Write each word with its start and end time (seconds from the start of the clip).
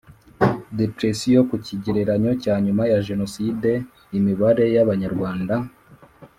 depression 0.79 1.43
ku 1.49 1.55
kigereranyo 1.65 2.31
cya 2.43 2.55
Nyuma 2.65 2.83
ya 2.91 2.99
Jenoside 3.07 3.71
imibare 4.17 4.65
y 4.75 4.79
Abanyarwanda 4.83 5.55